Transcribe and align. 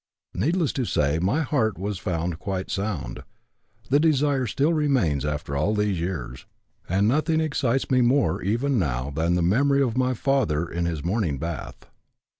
Needless 0.33 0.73
to 0.73 0.85
say 0.85 1.19
my 1.19 1.41
heart 1.41 1.77
was 1.77 1.99
found 1.99 2.39
quite 2.39 2.71
sound. 2.71 3.21
The 3.91 3.99
desire 3.99 4.47
still 4.47 4.73
remains 4.73 5.23
after 5.23 5.55
all 5.55 5.75
these 5.75 5.99
years, 6.01 6.47
and 6.89 7.07
nothing 7.07 7.39
excites 7.39 7.91
me 7.91 8.01
more 8.01 8.41
even 8.41 8.79
now 8.79 9.11
than 9.11 9.35
the 9.35 9.43
memory 9.43 9.83
of 9.83 9.95
my 9.95 10.15
father 10.15 10.67
in 10.67 10.85
his 10.85 11.05
morning 11.05 11.37
bath. 11.37 11.85